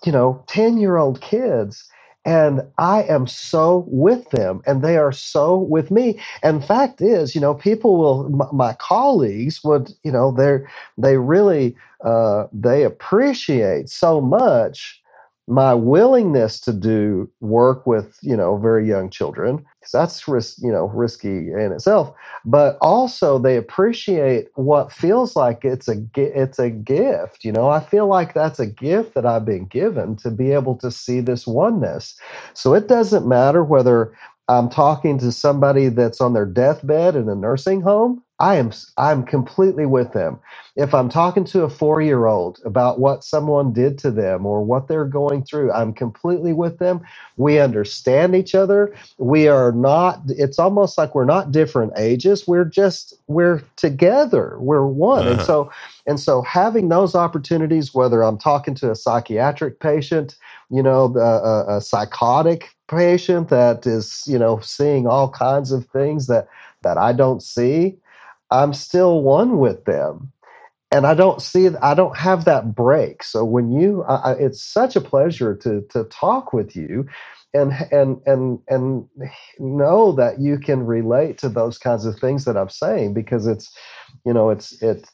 [0.05, 1.83] you know, ten year old kids.
[2.25, 6.19] And I am so with them, and they are so with me.
[6.41, 11.17] And fact is you know people will my, my colleagues would you know they're they
[11.17, 15.01] really uh, they appreciate so much
[15.47, 20.71] my willingness to do work with you know very young children because that's risk you
[20.71, 22.15] know risky in itself.
[22.45, 27.67] But also they appreciate what feels like it's a it's a gift you know?
[27.69, 31.19] I feel like that's a gift that i've been given to be able to see
[31.19, 32.17] this oneness.
[32.53, 34.15] So it doesn't matter whether
[34.47, 39.23] I'm talking to somebody that's on their deathbed in a nursing home, I am I'm
[39.25, 40.39] completely with them.
[40.77, 45.05] If I'm talking to a 4-year-old about what someone did to them or what they're
[45.05, 47.01] going through, I'm completely with them.
[47.37, 48.95] We understand each other.
[49.19, 52.47] We are not it's almost like we're not different ages.
[52.47, 54.57] We're just we're together.
[54.59, 55.27] We're one.
[55.27, 55.45] And Uh-huh.
[55.45, 55.71] so
[56.07, 60.29] and so having those opportunities whether I'm talking to a psychiatric patient
[60.71, 65.87] you know, the, a, a psychotic patient that is, you know, seeing all kinds of
[65.87, 66.49] things that
[66.83, 67.97] that I don't see,
[68.51, 70.31] I'm still one with them,
[70.91, 73.23] and I don't see, I don't have that break.
[73.23, 77.07] So when you, I, it's such a pleasure to to talk with you,
[77.53, 79.07] and and and and
[79.59, 83.75] know that you can relate to those kinds of things that I'm saying because it's
[84.25, 85.09] you know it's it's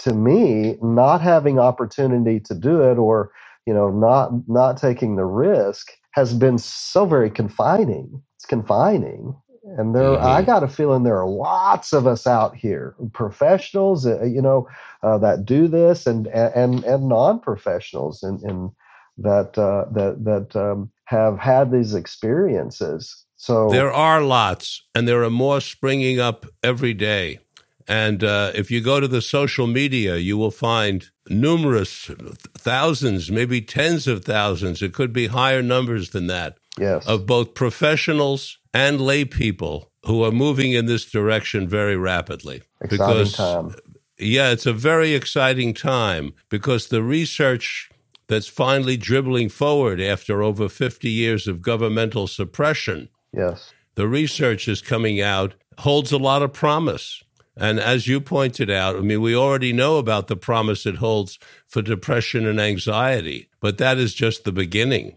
[0.00, 3.32] to me not having opportunity to do it or
[3.66, 9.34] you know not not taking the risk has been so very confining it's confining
[9.64, 14.06] and there i hmm got a feeling there are lots of us out here professionals
[14.06, 14.68] uh, you know
[15.02, 18.70] uh, that do this and and and non-professionals and and
[19.16, 25.22] that uh, that that um, have had these experiences so There are lots, and there
[25.22, 27.40] are more springing up every day.
[27.86, 32.10] And uh, if you go to the social media, you will find numerous
[32.56, 34.80] thousands, maybe tens of thousands.
[34.80, 40.22] It could be higher numbers than that yes of both professionals and lay people who
[40.22, 42.62] are moving in this direction very rapidly.
[42.82, 43.74] exciting Because, time
[44.18, 47.90] yeah, it's a very exciting time because the research
[48.28, 54.80] that's finally dribbling forward after over 50 years of governmental suppression yes the research is
[54.80, 57.22] coming out holds a lot of promise.
[57.56, 61.38] And as you pointed out, I mean, we already know about the promise it holds
[61.68, 65.16] for depression and anxiety, but that is just the beginning.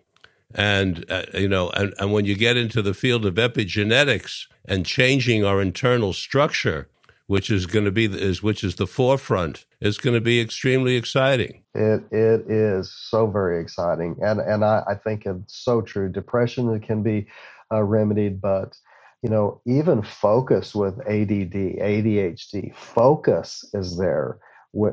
[0.58, 4.86] And, uh, you know, and, and when you get into the field of epigenetics and
[4.86, 6.90] changing our internal structure,
[7.28, 10.96] which is going to be, is, which is the forefront, is going to be extremely
[10.96, 11.64] exciting.
[11.76, 16.10] It it is so very exciting, and and I, I think it's so true.
[16.10, 17.28] Depression can be
[17.72, 18.78] uh, remedied, but
[19.24, 24.40] you know even focus with ADD, ADHD, focus is there.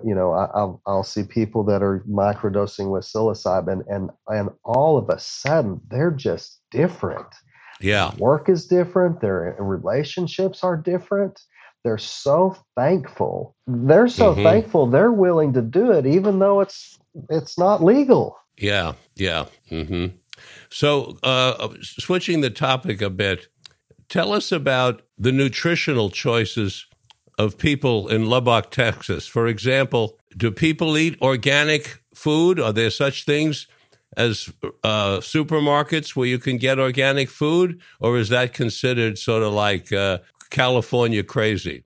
[0.05, 4.97] You know, I, I'll I'll see people that are microdosing with psilocybin, and and all
[4.97, 7.27] of a sudden they're just different
[7.81, 8.13] Yeah.
[8.19, 11.41] work is different their relationships are different
[11.85, 16.99] they're so thankful they're so hmm thankful they're willing to do it even though it's
[17.31, 18.95] it's not legal Yeah.
[19.17, 19.47] Yeah.
[19.69, 20.07] hmm
[20.71, 23.49] So, uh, switching the topic a bit,
[24.09, 26.87] tell us about the nutritional choices
[27.39, 29.27] of people in Lubbock, Texas.
[29.27, 32.61] For example, do people eat organic food?
[32.61, 33.67] Are there such things
[34.17, 34.53] as
[34.85, 39.93] uh, supermarkets where you can get organic food, or is that considered sort of like
[39.93, 40.19] uh,
[40.51, 41.85] California crazy?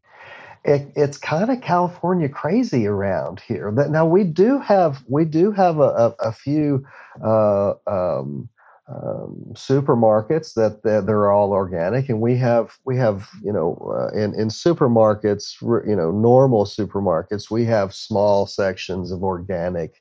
[0.64, 5.78] it, it's kind of california crazy around here now we do have we do have
[5.78, 6.84] a, a, a few
[7.24, 8.49] uh, um,
[8.89, 12.09] um, supermarkets that, that they're all organic.
[12.09, 17.51] And we have we have you know uh, in in supermarkets you know normal supermarkets
[17.51, 20.01] we have small sections of organic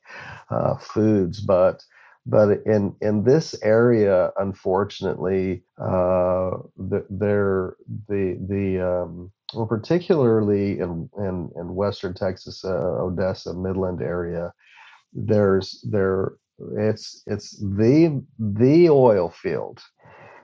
[0.49, 1.41] uh, foods.
[1.41, 1.83] But
[2.25, 7.75] but in in this area unfortunately uh, the, there
[8.07, 14.53] the the um, well, particularly in, in, in western Texas, uh, Odessa, Midland area,
[15.13, 16.33] there's there
[16.77, 19.81] it's it's the the oil field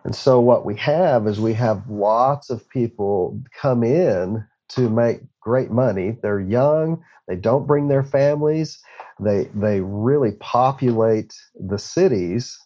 [0.04, 5.22] and so what we have is we have lots of people come in to make
[5.40, 6.18] great money.
[6.22, 8.80] They're young, they don't bring their families,
[9.20, 12.58] they they really populate the cities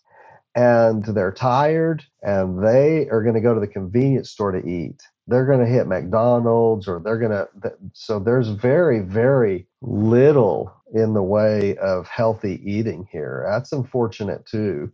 [0.56, 5.00] and they're tired and they are going to go to the convenience store to eat.
[5.28, 7.48] They're going to hit McDonald's or they're going to
[7.94, 13.46] so there's very very little in the way of healthy eating here.
[13.50, 14.88] That's unfortunate too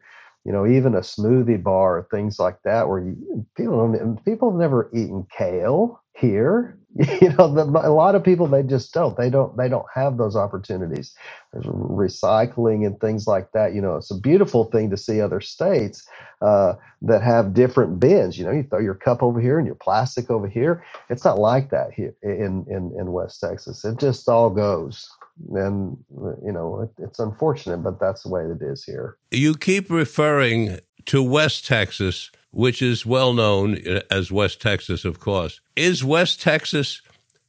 [0.46, 4.90] you know, even a smoothie bar, things like that, where you, people people have never
[4.94, 6.78] eaten kale here.
[7.22, 9.18] You know, the, a lot of people they just don't.
[9.18, 9.58] They don't.
[9.58, 11.16] They don't have those opportunities.
[11.54, 13.74] There's recycling and things like that.
[13.74, 16.06] You know, it's a beautiful thing to see other states
[16.42, 16.74] uh,
[17.04, 18.38] that have different bins.
[18.38, 20.84] You know, you throw your cup over here and your plastic over here.
[21.10, 23.86] It's not like that here in in in West Texas.
[23.86, 25.10] It just all goes
[25.56, 25.98] and
[26.46, 30.80] you know it, it's unfortunate but that's the way it is here You keep referring
[31.06, 35.60] to West Texas, which is well known uh, as West Texas, of course.
[35.76, 37.02] Is West Texas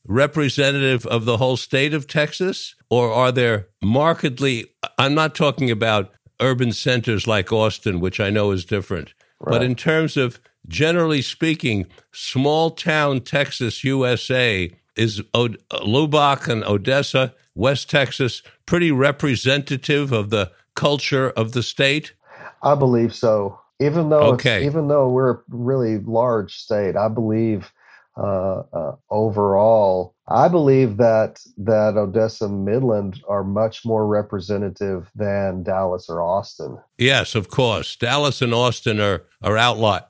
[0.07, 2.75] representative of the whole state of Texas?
[2.91, 4.67] Or are there markedly,
[4.99, 9.75] I'm not talking about urban centers like Austin, which I know is different, but in
[9.75, 18.43] terms of generally speaking, small town Texas, USA, is Od- Lubbock and Odessa, West Texas,
[18.67, 22.15] pretty representative of the culture of the state?
[22.63, 24.65] i believe so even though Okay.
[24.67, 27.71] even though we're a really large state i believe
[28.17, 35.63] uh, uh, overall i believe that that odessa and midland are much more representative than
[35.63, 37.97] dallas or austin Yes, of course.
[37.97, 40.03] Dallas and Austin are are outli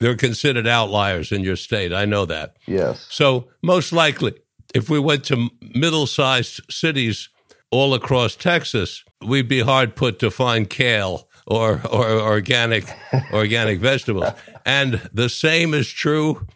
[0.00, 1.92] They're considered outliers in your state.
[1.92, 2.56] I know that.
[2.66, 4.34] yes So most likely,
[4.74, 7.28] if we went to middle-sized cities
[7.70, 12.84] all across Texas, we'd be hard put to find kale or or organic
[13.32, 14.32] organic vegetables.
[14.66, 16.46] And the same is true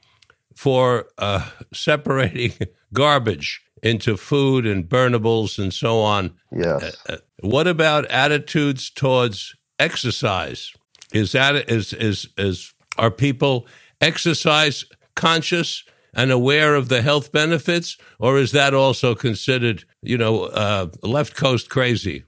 [0.55, 2.53] for uh, separating
[2.93, 6.35] garbage into food and burnables and so on.
[6.51, 6.97] Yes.
[7.41, 10.73] What about attitudes towards exercise?
[11.13, 13.67] Is that is is is are people
[14.01, 15.85] exercise conscious
[16.15, 21.37] and aware of the health benefits, or is that also considered, you know, uh, left
[21.37, 22.25] coast crazy?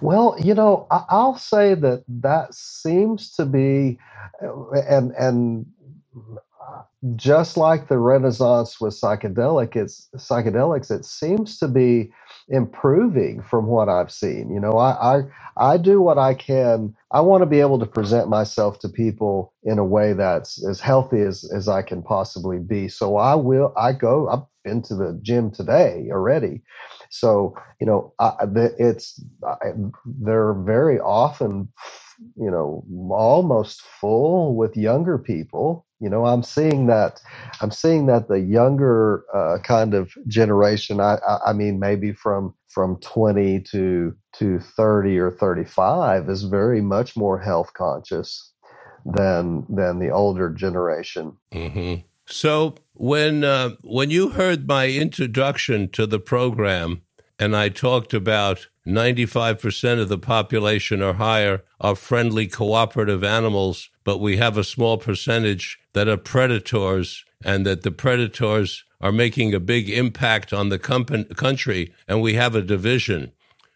[0.00, 3.98] Well, you know, I'll say that that seems to be,
[4.40, 5.66] and and
[7.16, 10.90] just like the Renaissance with psychedelic, it's psychedelics.
[10.90, 12.12] It seems to be
[12.50, 14.52] improving from what I've seen.
[14.52, 15.22] You know, I I,
[15.74, 16.94] I do what I can.
[17.12, 20.80] I want to be able to present myself to people in a way that's as
[20.80, 22.88] healthy as as I can possibly be.
[22.88, 23.74] So I will.
[23.78, 24.28] I go.
[24.30, 26.62] I've been to the gym today already.
[27.10, 28.34] So you know, I,
[28.78, 29.56] it's I,
[30.06, 31.68] they're very often
[32.36, 37.20] you know almost full with younger people you know i'm seeing that
[37.60, 42.54] i'm seeing that the younger uh, kind of generation I, I i mean maybe from
[42.68, 48.52] from 20 to to 30 or 35 is very much more health conscious
[49.04, 51.36] than than the older generation.
[51.52, 51.96] Hmm
[52.26, 57.02] So when uh, when you heard my introduction to the program,
[57.38, 63.24] and I talked about ninety five percent of the population or higher are friendly, cooperative
[63.24, 69.12] animals, but we have a small percentage that are predators, and that the predators are
[69.12, 73.32] making a big impact on the country, and we have a division.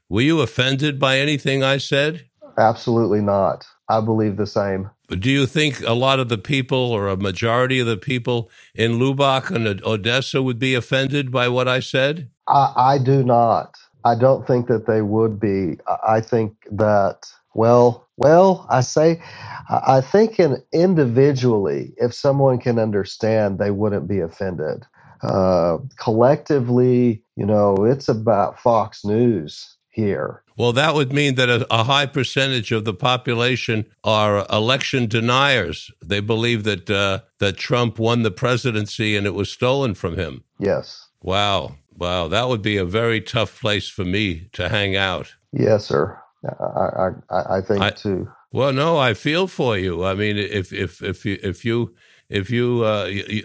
[0.08, 2.26] Were you offended by anything I said?
[2.58, 7.08] absolutely not i believe the same Do you think a lot of the people, or
[7.08, 11.80] a majority of the people in Lubbock and Odessa, would be offended by what I
[11.80, 12.30] said?
[12.48, 13.76] I, I do not.
[14.04, 15.78] I don't think that they would be.
[16.06, 19.22] I think that well, well, I say,
[19.68, 24.84] I I think in individually, if someone can understand, they wouldn't be offended.
[25.22, 30.42] Uh, collectively, you know, it's about Fox News here.
[30.56, 35.90] Well, that would mean that a, a high percentage of the population are election deniers.
[36.04, 40.44] They believe that uh, that Trump won the presidency and it was stolen from him.
[40.58, 45.34] Yes, Wow, wow, that would be a very tough place for me to hang out.
[45.52, 46.18] yes, sir.
[46.60, 48.28] I, I, I think I, too.
[48.52, 50.04] Well, no, I feel for you.
[50.04, 51.94] I mean, if if if you if you
[52.28, 53.44] if you uh, you,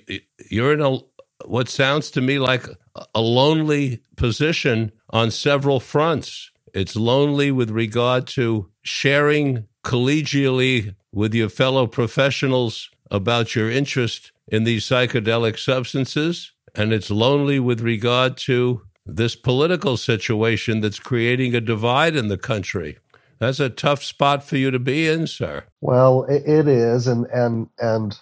[0.49, 0.99] you're in a
[1.45, 2.67] what sounds to me like
[3.15, 6.51] a lonely position on several fronts.
[6.73, 14.63] It's lonely with regard to sharing collegially with your fellow professionals about your interest in
[14.63, 21.61] these psychedelic substances, and it's lonely with regard to this political situation that's creating a
[21.61, 22.97] divide in the country.
[23.39, 25.63] That's a tough spot for you to be in, sir.
[25.81, 28.17] Well, it, is, and and and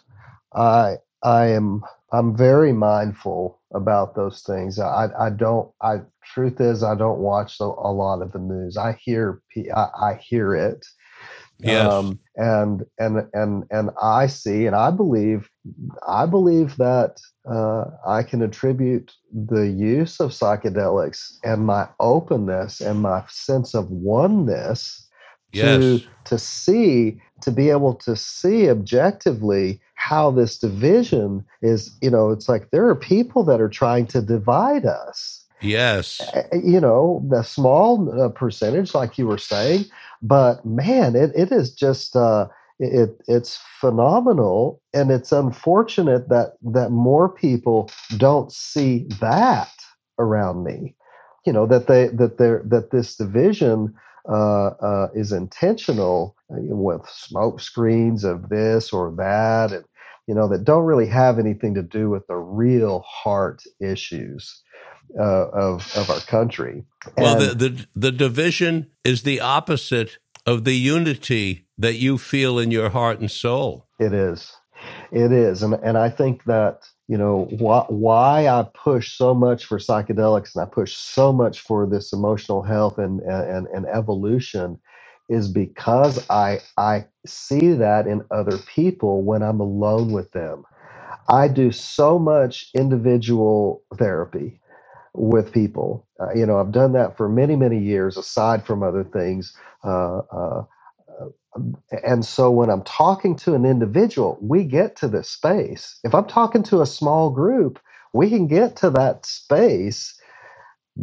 [0.53, 4.79] I I am I'm very mindful about those things.
[4.79, 5.71] I I don't.
[5.81, 8.77] I truth is I don't watch a, lot of the news.
[8.77, 9.41] I hear
[9.75, 10.85] I, I hear it,
[11.59, 11.91] Yes.
[11.91, 15.49] um, and and and and I see, and I believe
[16.07, 23.01] I believe that uh, I can attribute the use of psychedelics and my openness and
[23.01, 25.07] my sense of oneness
[25.53, 26.01] to Yes.
[26.25, 32.49] to see to be able to see objectively how this division is you know it's
[32.49, 36.21] like there are people that are trying to divide us Yes.
[36.53, 39.85] You know the small uh, percentage like you were saying
[40.21, 42.47] but man it, it is just uh
[42.79, 49.71] it it's phenomenal and it's unfortunate that that more people don't see that
[50.19, 50.95] around me.
[51.45, 53.95] You know that they that they're that this division
[54.29, 59.85] uh, uh, is intentional uh, with smoke screens of this or that and
[60.27, 64.61] you know that don't really have anything to do with the real heart issues
[65.17, 66.83] uh, of of our country.
[67.17, 72.71] Well, the, the the division is the opposite of the unity that you feel in
[72.71, 73.87] your heart and soul.
[73.99, 74.55] it is.
[75.11, 75.63] It is.
[75.63, 80.61] And and i think that you know why, i push so much for psychedelics and
[80.61, 84.79] i push so much for this emotional health and and, and evolution
[85.29, 90.63] is because i i see that in other people when i'm alone with them.
[91.29, 94.59] I do so much individual therapy
[95.13, 96.05] with people.
[96.19, 100.19] Uh, you know i've done that for many many years aside from other things uh,
[100.19, 100.63] uh,
[102.05, 105.99] and so when I'm talking to an individual, we get to this space.
[106.03, 107.79] If I'm talking to a small group,
[108.13, 110.19] we can get to that space,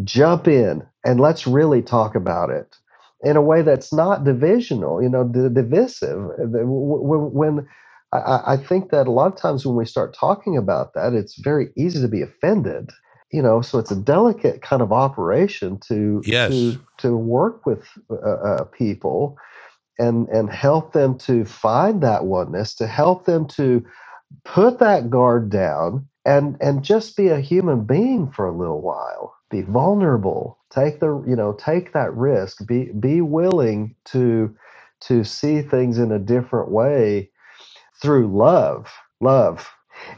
[0.05, 2.77] jump in, and let's really talk about it.
[3.25, 6.31] in a way that's not divisional, you know, d- divisive.
[6.39, 7.69] When, when
[8.13, 8.19] I,
[8.55, 11.69] I think that a lot of times when we start talking about that, it's very
[11.77, 12.91] easy to be offended.
[13.33, 16.49] You know, so it's a delicate kind of operation to Yes.
[16.49, 19.37] to to work with uh, uh, people
[19.99, 23.85] and and help them to find that oneness, to help them to
[24.45, 29.35] put that guard down and and just be a human being for a little while.
[29.51, 30.59] Be vulnerable.
[30.71, 32.67] Take the you know take that risk.
[32.67, 34.55] Be be willing to
[35.03, 37.31] to see things in a different way
[38.03, 39.71] through love love.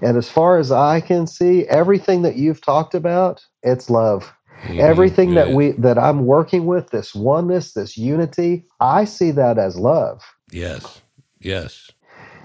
[0.02, 4.34] And as far as i can see everything that you've talked about it's love
[4.64, 4.80] Mhm.
[4.80, 9.76] everything that we that i'm working with this oneness this unity i see that as
[9.78, 11.02] love Yes.
[11.40, 11.90] Yes.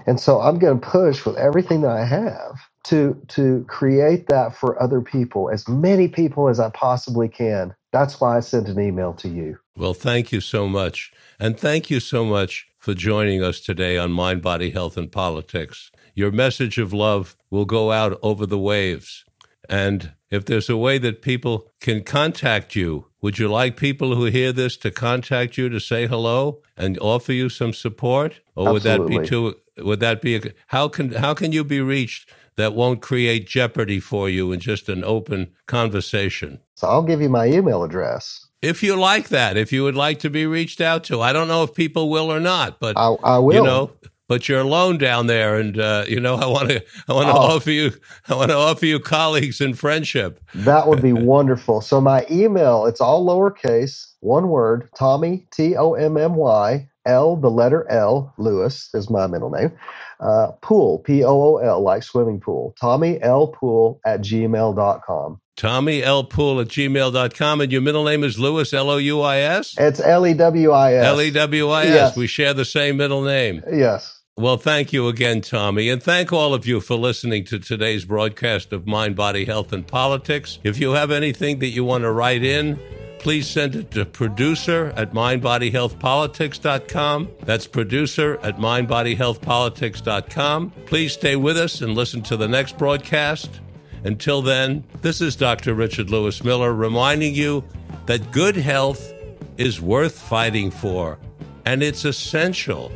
[0.06, 4.56] and so I'm going to push with everything that I have to to create that
[4.56, 7.74] for other people, as many people as I possibly can.
[7.92, 9.58] That's why I sent an email to you.
[9.76, 11.12] Well, thank you so much.
[11.40, 15.92] And thank you so much for joining us today on Mind, Body, Health, and Politics.
[16.14, 19.24] Your message of love will go out over the waves.
[19.72, 24.26] And if there's a way that people can contact you, would you like people who
[24.26, 28.40] hear this to contact you to say hello and offer you some support?
[28.54, 29.28] Or would that be Absolutely.
[29.28, 33.46] too would that be a, how can how can you be reached that won't create
[33.46, 36.60] jeopardy for you in just an open conversation?
[36.74, 38.46] So I'll give you my email address.
[38.60, 41.20] if you like that, if you would like to be reached out to.
[41.22, 43.54] I don't know if people will or not, but I, I will.
[43.54, 43.90] you know,
[44.32, 47.34] but you're alone down there, and uh, you know, I want to, I want to
[47.34, 47.54] Oh.
[47.56, 47.92] offer you,
[48.30, 50.40] I want to offer you colleagues and friendship.
[50.54, 51.82] That would be wonderful.
[51.82, 57.36] So my email, it's all lowercase, one word, Tommy, T O M M Y, L,
[57.36, 59.72] the letter L, Lewis is my middle name.
[60.18, 62.74] Uh, pool, P O O L, like swimming pool.
[62.80, 65.40] Tommy L Pool at gmail.com.
[65.54, 66.24] Tommy L.
[66.24, 69.74] Pool at gmail.com, and your middle name is Lewis, L O U I S?
[69.78, 71.04] It's L E W I S.
[71.04, 71.88] L E W I S.
[71.88, 72.16] Yes.
[72.16, 73.62] We share the same middle name.
[73.70, 74.18] Yes.
[74.38, 75.90] Well, thank you again, Tommy.
[75.90, 79.86] And thank all of you for listening to today's broadcast of Mind, Body, Health, and
[79.86, 80.58] Politics.
[80.64, 82.80] If you have anything that you want to write in,
[83.18, 87.28] please send it to producer at mindbodyhealthpolitics.com.
[87.40, 90.70] That's producer at mindbodyhealthpolitics.com.
[90.86, 93.60] Please stay with us and listen to the next broadcast.
[94.02, 95.74] Until then, this is Dr.
[95.74, 97.64] Richard Lewis Miller reminding you
[98.06, 99.12] that good health
[99.58, 101.18] is worth fighting for,
[101.66, 102.90] and it's essential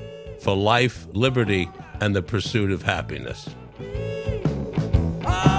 [0.47, 1.68] for life, liberty,
[2.01, 3.49] and the pursuit of happiness.
[5.24, 5.56] Ah!